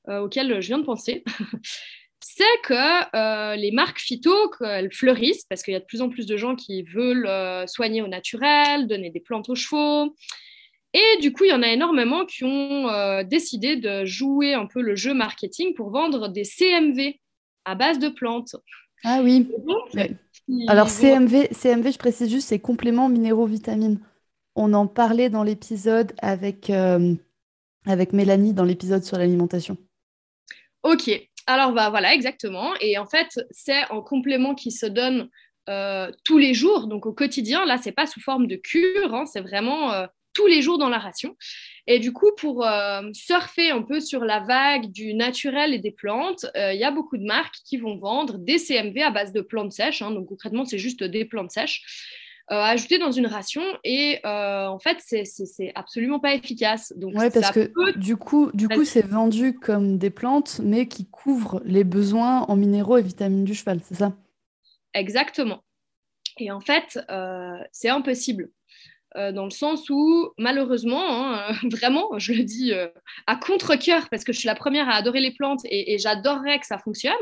[0.09, 1.25] auquel je viens de penser.
[2.29, 2.75] c'est que
[3.15, 6.37] euh, les marques phyto, qu'elles fleurissent, parce qu'il y a de plus en plus de
[6.37, 10.13] gens qui veulent euh, soigner au naturel, donner des plantes aux chevaux.
[10.93, 14.67] Et du coup, il y en a énormément qui ont euh, décidé de jouer un
[14.67, 17.15] peu le jeu marketing pour vendre des CMV
[17.65, 18.57] à base de plantes.
[19.05, 19.49] Ah oui.
[20.67, 24.01] Alors CMV, CMV, je précise juste, c'est compléments minéraux vitamines.
[24.57, 26.71] On en parlait dans l'épisode avec,
[27.87, 29.77] avec Mélanie, dans l'épisode sur l'alimentation.
[30.83, 31.11] Ok,
[31.47, 32.75] alors, bah, voilà, exactement.
[32.81, 35.29] Et en fait, c'est un complément qui se donne
[35.69, 37.65] euh, tous les jours, donc au quotidien.
[37.65, 40.89] Là, c'est pas sous forme de cure, hein, c'est vraiment euh, tous les jours dans
[40.89, 41.37] la ration.
[41.87, 45.93] Et du coup, pour euh, surfer un peu sur la vague du naturel et des
[45.93, 49.41] plantes, il y a beaucoup de marques qui vont vendre des CMV à base de
[49.41, 50.03] plantes sèches.
[50.03, 50.11] Hein.
[50.11, 51.83] donc concrètement, c'est juste des plantes sèches.
[52.53, 56.93] Euh, ajouter dans une ration et euh, en fait c'est absolument pas efficace.
[56.95, 61.61] Donc parce que du coup du coup c'est vendu comme des plantes mais qui couvrent
[61.65, 64.13] les besoins en minéraux et vitamines du cheval, c'est ça?
[64.95, 65.65] Exactement.
[66.39, 68.49] Et en fait euh, c'est impossible.
[69.17, 72.89] Euh, dans le sens où, malheureusement, hein, vraiment, je le dis euh,
[73.27, 76.67] à contre-coeur, parce que je suis la première à adorer les plantes et, j'adorerais que
[76.67, 77.15] ça fonctionne.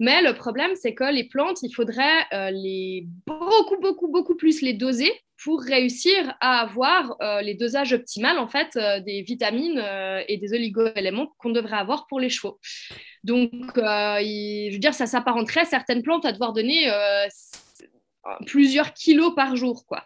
[0.00, 4.62] Mais le problème, c'est que les plantes, il faudrait euh, les beaucoup, beaucoup, beaucoup plus
[4.62, 5.12] les doser
[5.44, 9.82] pour réussir à avoir les dosages optimaux en fait des vitamines
[10.28, 12.60] et des oligo-éléments qu'on devrait avoir pour les chevaux.
[13.24, 16.92] Donc, je veux dire, ça s'apparenterait certaines plantes à devoir donner
[18.44, 20.04] plusieurs kilos par jour, quoi.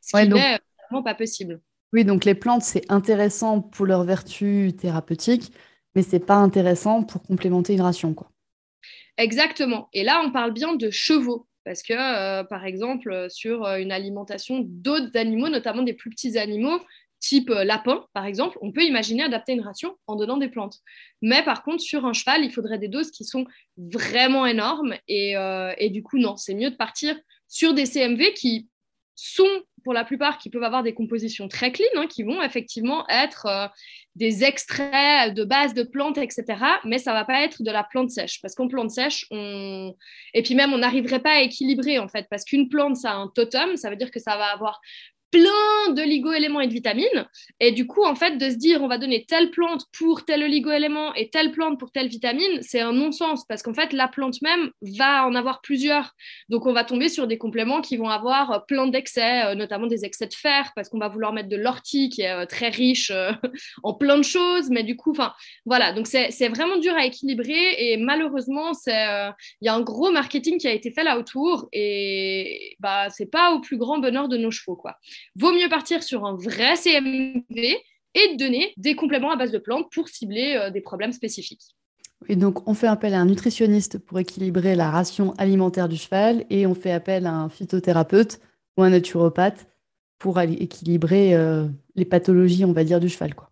[0.00, 1.60] Ce qui n'est vraiment pas possible.
[1.92, 5.52] Oui, donc les plantes, c'est intéressant pour leurs vertus thérapeutiques,
[5.96, 8.30] mais c'est pas intéressant pour complémenter une ration, quoi.
[9.18, 9.88] Exactement.
[9.92, 11.46] Et là, on parle bien de chevaux.
[11.64, 16.38] Parce que, euh, par exemple, sur euh, une alimentation d'autres animaux, notamment des plus petits
[16.38, 16.78] animaux,
[17.18, 20.78] type euh, lapin, par exemple, on peut imaginer adapter une ration en donnant des plantes.
[21.22, 24.94] Mais par contre, sur un cheval, il faudrait des doses qui sont vraiment énormes.
[25.08, 25.34] Et,
[25.78, 28.68] et du coup, non, c'est mieux de partir sur des CMV qui
[29.16, 33.08] sont pour la plupart qui peuvent avoir des compositions très clean, hein, qui vont effectivement
[33.08, 33.68] être euh,
[34.16, 36.44] des extraits de base de plantes, etc.
[36.84, 39.94] Mais ça va pas être de la plante sèche, parce qu'en plante sèche, on...
[40.34, 43.14] et puis même on n'arriverait pas à équilibrer en fait, parce qu'une plante, ça a
[43.14, 44.80] un totem, ça veut dire que ça va avoir
[45.36, 47.26] plein de ligo-éléments et de vitamines.
[47.60, 50.42] Et du coup, en fait, de se dire on va donner telle plante pour tel
[50.44, 54.40] ligo-élément et telle plante pour telle vitamine, c'est un non-sens parce qu'en fait, la plante
[54.40, 56.12] même va en avoir plusieurs.
[56.48, 60.04] Donc, on va tomber sur des compléments qui vont avoir plein d'excès, euh, notamment des
[60.04, 63.10] excès de fer parce qu'on va vouloir mettre de l'ortie qui est euh, très riche
[63.10, 63.32] euh,
[63.82, 64.70] en plein de choses.
[64.70, 65.32] Mais du coup, enfin,
[65.66, 65.92] voilà.
[65.92, 70.68] Donc, c'est vraiment dur à équilibrer et malheureusement, il y a un gros marketing qui
[70.68, 74.50] a été fait là autour et bah, c'est pas au plus grand bonheur de nos
[74.50, 74.96] chevaux, quoi.
[75.34, 77.76] Vaut mieux partir sur un vrai CMV
[78.14, 81.74] et donner des compléments à base de plantes pour cibler euh, des problèmes spécifiques.
[82.28, 86.44] Et donc, on fait appel à un nutritionniste pour équilibrer la ration alimentaire du cheval
[86.48, 88.40] et on fait appel à un phytothérapeute
[88.76, 89.66] ou un naturopathe
[90.18, 93.34] pour équilibrer euh, les pathologies, on va dire, du cheval.
[93.34, 93.50] Quoi.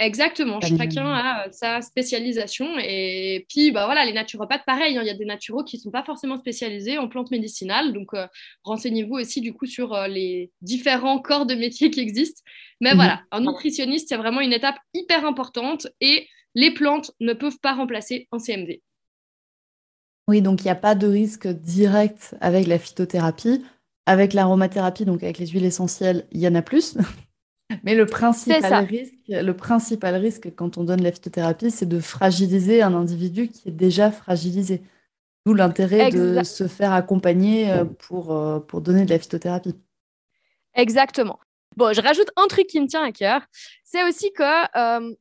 [0.00, 2.68] Exactement, chacun a euh, sa spécialisation.
[2.78, 5.82] Et puis, bah, voilà, les naturopathes, pareil, hein, il y a des naturaux qui ne
[5.82, 7.92] sont pas forcément spécialisés en plantes médicinales.
[7.92, 8.28] Donc, euh,
[8.62, 12.42] renseignez-vous aussi du coup sur euh, les différents corps de métier qui existent.
[12.80, 12.96] Mais mhm.
[12.96, 17.74] voilà, un nutritionniste, c'est vraiment une étape hyper importante et les plantes ne peuvent pas
[17.74, 18.80] remplacer un CMD.
[20.28, 23.64] Oui, donc il n'y a pas de risque direct avec la phytothérapie.
[24.06, 26.96] Avec l'aromathérapie, donc avec les huiles essentielles, il y en a plus.
[27.82, 32.82] Mais le principal, risque, le principal risque quand on donne la phytothérapie, c'est de fragiliser
[32.82, 34.82] un individu qui est déjà fragilisé.
[35.44, 39.74] D'où l'intérêt de se faire accompagner euh, pour, euh, pour donner de la phytothérapie.
[40.74, 41.38] Exactement.
[41.76, 43.42] Bon, je rajoute un truc qui me tient à cœur.
[43.84, 45.14] C'est aussi que euh,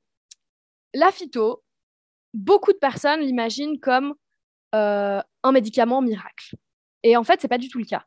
[0.93, 1.63] la phyto,
[2.33, 4.15] beaucoup de personnes l'imaginent comme
[4.73, 6.55] un médicament miracle.
[7.01, 8.03] Et en fait, ce n'est pas du tout le cas.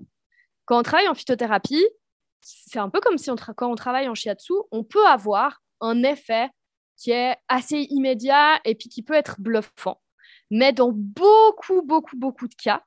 [0.66, 1.84] Quand on travaille en phytothérapie,
[2.40, 6.48] c'est un peu comme si quand on travaille en shiatsu, on peut avoir un effet
[6.96, 10.00] qui est assez immédiat et puis qui peut être bluffant.
[10.50, 12.82] Mais dans beaucoup, beaucoup, beaucoup de cas,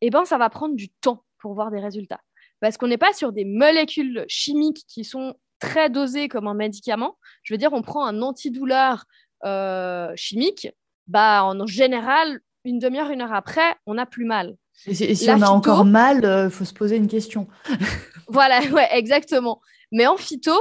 [0.00, 2.20] eh ben, ça va prendre du temps pour voir des résultats.
[2.60, 7.18] Parce qu'on n'est pas sur des molécules chimiques qui sont très dosées comme un médicament.
[7.42, 9.04] Je veux dire, on prend un antidouleur
[9.44, 10.68] euh, chimique,
[11.06, 14.56] bah, en général, une demi-heure, une heure après, on n'a plus mal.
[14.86, 17.48] Et si, on a encore mal, il euh, faut se poser une question.
[18.28, 19.60] voilà, ouais, exactement.
[19.92, 20.52] Mais en phyto,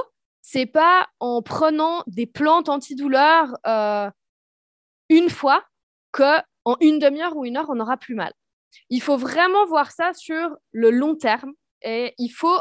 [0.42, 4.10] c'est pas en prenant des plantes antidouleurs euh,
[5.10, 5.64] une fois
[6.12, 8.34] que en une demi-heure ou une heure, on aura plus mal.
[8.90, 12.60] Il faut vraiment voir ça sur le long terme et il faut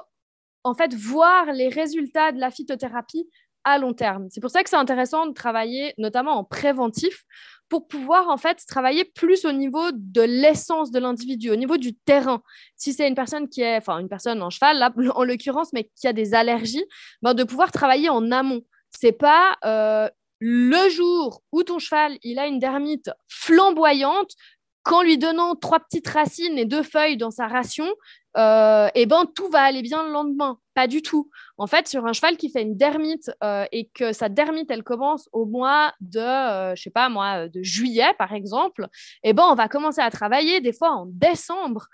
[0.63, 3.29] en fait voir les résultats de la phytothérapie
[3.65, 4.29] à long terme.
[4.31, 7.25] C'est pour ça que c'est intéressant de travailler notamment en préventif
[7.69, 11.95] pour pouvoir en fait travailler plus au niveau de l'essence de l'individu, au niveau du
[11.95, 12.43] terrain.
[12.77, 15.91] Si c'est une personne qui est, enfin une personne en cheval là en l'occurrence, mais
[15.95, 16.85] qui a des allergies,
[17.23, 18.63] ben, de pouvoir travailler en amont.
[18.91, 20.09] C'est pas euh,
[20.41, 24.33] le jour où ton cheval il a une dermite flamboyante,
[24.87, 27.87] qu'en lui donnant trois petites racines et deux feuilles dans sa ration,
[28.37, 30.59] euh, et ben tout va aller bien le lendemain.
[30.75, 31.31] Pas du tout.
[31.57, 34.83] En fait, sur un cheval qui fait une dermite euh, et que sa dermite elle
[34.83, 38.89] commence au mois de, euh, je sais pas moi, de juillet par exemple,
[39.23, 41.87] et ben on va commencer à travailler des fois en décembre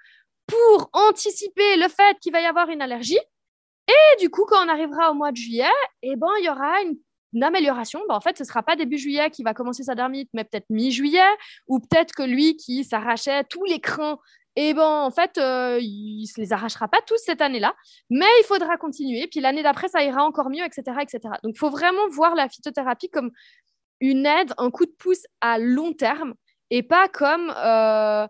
[0.47, 3.21] pour anticiper le fait qu'il va y avoir une allergie.
[3.89, 5.65] Et du coup, quand on arrivera au mois de juillet,
[6.03, 8.99] et ben il y aura une amélioration, ben en fait, ce ne sera pas début
[8.99, 11.21] juillet qui va commencer sa dermite, mais peut-être mi-juillet,
[11.69, 14.19] ou peut-être que lui qui s'arrachait tous les crins
[14.57, 17.75] et ben en fait, euh, il se les arrachera pas tous cette année-là,
[18.11, 19.27] mais il faudra continuer.
[19.29, 21.21] Puis l'année d'après, ça ira encore mieux, etc., etc.
[21.43, 23.31] Donc, il faut vraiment voir la phytothérapie comme
[24.01, 26.35] une aide, un coup de pouce à long terme,
[26.71, 28.27] et pas comme euh,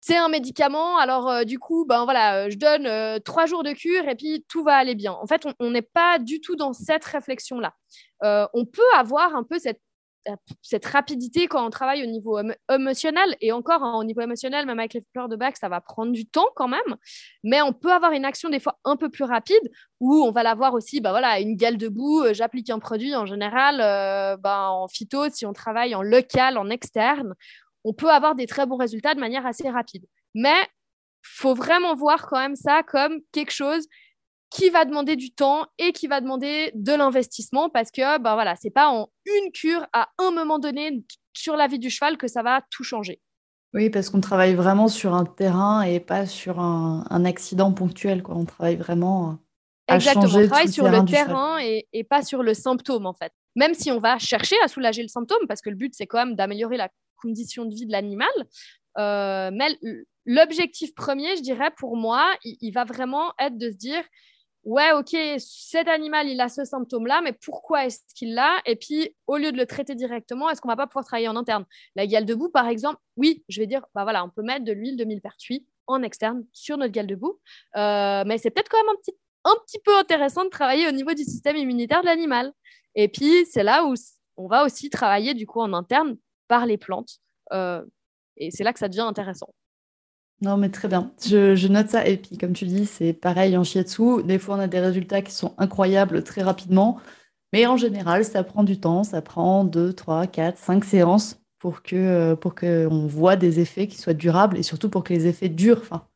[0.00, 0.98] c'est un médicament.
[0.98, 4.62] Alors euh, du coup, ben voilà, je donne trois jours de cure et puis tout
[4.62, 5.12] va aller bien.
[5.12, 7.74] En fait, on n'est pas du tout dans cette réflexion-là.
[8.22, 9.80] on peut avoir un peu cette
[10.62, 12.38] cette rapidité quand on travaille au niveau
[12.70, 15.80] émotionnel, et encore hein, au niveau émotionnel, même avec les fleurs de bac, ça va
[15.80, 16.96] prendre du temps quand même,
[17.44, 19.62] mais on peut avoir une action des fois un peu plus rapide,
[20.00, 23.26] où on va l'avoir aussi, bah voilà, une gale debout, euh, j'applique un produit en
[23.26, 27.34] général, euh, bah, en phyto, si on travaille en local, en externe,
[27.84, 30.04] on peut avoir des très bons résultats de manière assez rapide.
[30.34, 30.56] Mais
[31.22, 33.86] faut vraiment voir quand même ça comme quelque chose
[34.50, 38.56] qui va demander du temps et qui va demander de l'investissement parce que ben voilà,
[38.56, 42.28] c'est pas en une cure à un moment donné sur la vie du cheval que
[42.28, 43.20] ça va tout changer.
[43.74, 48.22] Oui, parce qu'on travaille vraiment sur un terrain et pas sur un, accident ponctuel.
[48.22, 48.34] Quoi.
[48.36, 49.38] On travaille vraiment
[49.86, 53.12] à Exactement, changer on travaille sur le terrain et, et, pas sur le symptôme en
[53.12, 53.32] fait.
[53.56, 56.18] Même si on va chercher à soulager le symptôme, parce que le but c'est quand
[56.18, 56.88] même d'améliorer la
[57.20, 58.28] condition de vie de l'animal.
[58.98, 59.68] Euh, mais
[60.24, 64.02] l'objectif premier, je dirais pour moi, il, va vraiment être de se dire
[64.64, 68.60] ouais, ok, cet animal, il a ce symptôme-là, mais pourquoi est-ce qu'il l'a?
[68.66, 71.36] Et puis, au lieu de le traiter directement, est-ce qu'on va pas pouvoir travailler en
[71.36, 71.64] interne?
[71.96, 74.72] La gale debout, par exemple, oui, je vais dire, bah voilà, on peut mettre de
[74.72, 77.40] l'huile de millepertuis en externe sur notre gale debout,
[77.76, 80.92] euh, mais c'est peut-être quand même un petit, un petit peu intéressant de travailler au
[80.92, 82.52] niveau du système immunitaire de l'animal.
[82.94, 83.94] Et puis, c'est là où
[84.36, 86.16] on va aussi travailler du coup en interne
[86.46, 87.20] par les plantes.
[87.52, 87.84] Euh,
[88.36, 89.48] et c'est là que ça devient intéressant.
[90.40, 91.12] Non, mais très bien.
[91.26, 92.06] Je, note ça.
[92.06, 94.22] Et puis, comme tu dis, c'est pareil en shiatsu.
[94.22, 97.00] Des fois, on a des résultats qui sont incroyables très rapidement.
[97.52, 99.04] Mais en général, ça prend du temps.
[99.04, 103.88] Ça prend 2, 3, 4, 5 séances pour que euh, pour qu'on voit des effets
[103.88, 105.80] qui soient durables et surtout pour que les effets durent.
[105.80, 106.06] Enfin,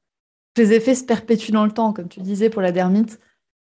[0.56, 1.92] les effets se perpétuent dans le temps.
[1.92, 3.18] Comme tu disais pour la dermite,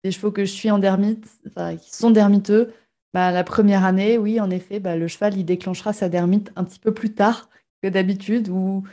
[0.04, 2.74] les chevaux que je suis en dermite, enfin, qui sont dermiteux,
[3.16, 6.66] bah, la première année, oui, en effet, bah, le cheval, il déclenchera sa dermite un
[6.66, 7.50] petit peu plus tard
[7.82, 8.50] que d'habitude.
[8.50, 8.84] Ou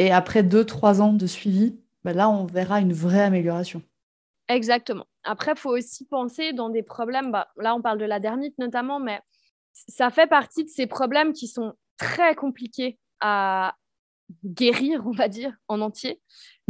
[0.00, 3.82] et après deux, trois ans de suivi, bah là, on verra une vraie amélioration.
[4.48, 5.04] Exactement.
[5.24, 8.56] Après, il faut aussi penser dans des problèmes, bah, là, on parle de la dermite
[8.58, 9.20] notamment, mais
[9.74, 13.74] ça fait partie de ces problèmes qui sont très compliqués à
[14.42, 16.18] guérir, on va dire, en entier.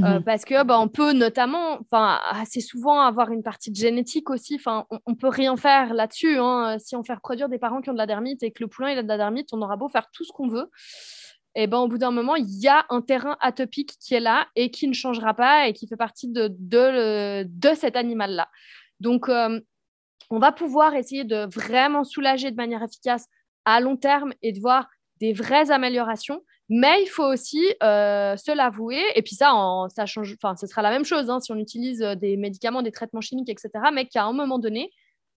[0.01, 0.25] Euh, mhm.
[0.25, 4.57] parce que bah, on peut notamment, assez souvent avoir une partie de génétique aussi.
[4.57, 6.37] Enfin, on, on peut rien faire là-dessus.
[6.37, 6.79] Hein.
[6.81, 8.91] Si on fait reproduire des parents qui ont de la dermite et que le poulain
[8.91, 10.69] il a de la dermite, on aura beau faire tout ce qu'on veut
[11.55, 14.47] et ben, au bout d'un moment, il y a un terrain atopique qui est là
[14.55, 18.49] et qui ne changera pas et qui fait partie de, cet animal-là.
[19.01, 19.61] Donc, euh,
[20.31, 23.27] on va pouvoir essayer de vraiment soulager de manière efficace
[23.65, 24.89] à long terme et de voir
[25.21, 26.41] des vraies améliorations.
[26.69, 29.03] Mais il faut aussi euh, se l'avouer.
[29.17, 29.53] Et puis ça,
[29.89, 30.37] ça change.
[30.57, 33.71] Ce sera la même chose hein, si on utilise des médicaments, des traitements chimiques, etc.
[33.93, 34.93] Mais qu'à un moment donné,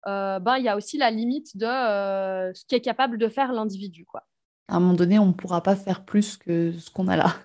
[0.06, 1.66] euh, ben, il y a aussi la limite de
[2.54, 4.06] ce qu'est capable de faire l'individu,
[4.68, 7.36] à un moment donné, on ne pourra pas faire plus que ce qu'on a là.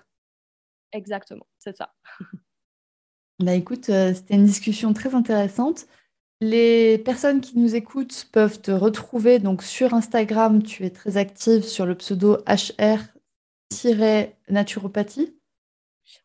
[0.91, 1.93] Exactement, c'est ça.
[3.39, 5.87] bah écoute, euh, c'était une discussion très intéressante.
[6.41, 10.63] Les personnes qui nous écoutent peuvent te retrouver donc sur Instagram.
[10.63, 15.35] Tu es très active sur le pseudo HR-naturopathie.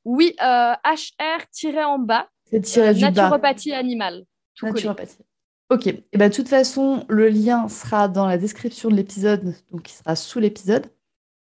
[0.05, 2.29] Oui, euh, HR- en bas.
[2.51, 4.25] C'est tiré euh, du naturopathie animale.
[4.63, 5.19] naturopathie.
[5.71, 9.55] Ok, et eh ben, de toute façon, le lien sera dans la description de l'épisode,
[9.71, 10.93] donc il sera sous l'épisode.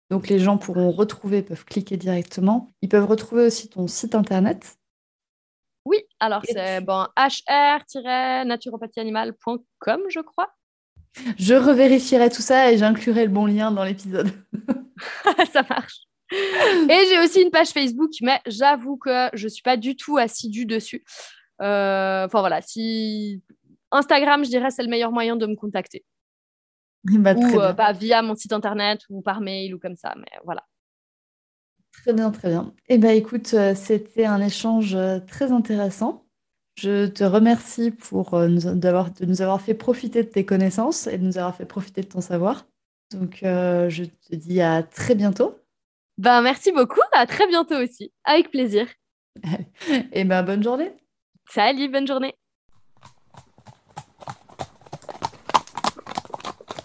[0.09, 2.73] Donc les gens pourront retrouver, peuvent cliquer directement.
[2.81, 4.77] Ils peuvent retrouver aussi ton site internet.
[5.85, 10.51] Oui, alors c'est bon, hr-naturopathieanimale.com, je crois.
[11.37, 14.31] Je revérifierai tout ça et j'inclurai le bon lien dans l'épisode.
[15.53, 16.01] ça marche.
[16.31, 20.17] Et j'ai aussi une page Facebook, mais j'avoue que je ne suis pas du tout
[20.17, 21.03] assidue dessus.
[21.61, 23.41] Euh, enfin voilà, si
[23.91, 26.05] Instagram, je dirais, c'est le meilleur moyen de me contacter.
[27.05, 30.31] Bah, ou euh, bah, via mon site internet ou par mail ou comme ça, mais
[30.43, 30.65] voilà.
[31.91, 32.73] Très bien, très bien.
[32.87, 36.25] Eh bien, écoute, euh, c'était un échange euh, très intéressant.
[36.75, 41.25] Je te remercie pour nous, de nous avoir fait profiter de tes connaissances et de
[41.25, 42.67] nous avoir fait profiter de ton savoir.
[43.11, 45.59] Donc, je te dis à très bientôt.
[46.17, 48.13] Ben, merci beaucoup, à très bientôt aussi.
[48.23, 48.87] Avec plaisir.
[49.43, 49.49] et
[50.13, 50.93] eh ben, bonne journée.
[51.49, 52.33] Salut, bonne journée.